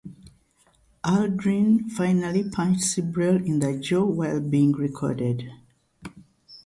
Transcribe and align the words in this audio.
Aldrin 1.05 1.87
finally 1.91 2.49
punched 2.49 2.81
Sibrel 2.81 3.35
in 3.45 3.59
the 3.59 3.77
jaw, 3.77 4.03
while 4.03 4.39
being 4.39 4.71
recorded. 4.71 5.43